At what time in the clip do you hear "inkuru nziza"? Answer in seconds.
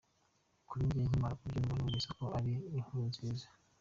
2.77-3.45